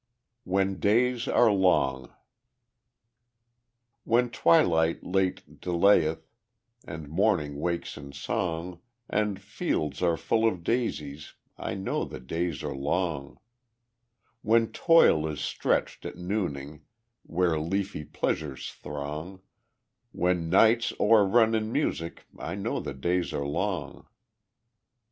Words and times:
When 0.45 0.79
Days 0.79 1.27
Are 1.27 1.51
Long 1.51 2.11
When 4.03 4.31
twilight 4.31 5.03
late 5.03 5.59
delayeth, 5.61 6.23
And 6.87 7.07
morning 7.07 7.59
wakes 7.59 7.97
in 7.97 8.11
song, 8.11 8.81
And 9.07 9.39
fields 9.39 10.01
are 10.01 10.17
full 10.17 10.47
of 10.47 10.63
daisies, 10.63 11.35
I 11.55 11.75
know 11.75 12.03
the 12.05 12.19
days 12.19 12.63
are 12.63 12.73
long; 12.73 13.39
When 14.41 14.71
Toil 14.71 15.27
is 15.27 15.39
stretched 15.39 16.03
at 16.07 16.15
nooning, 16.17 16.81
Where 17.21 17.59
leafy 17.59 18.03
pleasures 18.03 18.71
throng, 18.71 19.41
When 20.11 20.49
nights 20.49 20.93
o'errun 20.99 21.53
in 21.53 21.71
music, 21.71 22.25
I 22.39 22.55
know 22.55 22.79
the 22.79 22.95
days 22.95 23.33
are 23.33 23.45
long. 23.45 24.07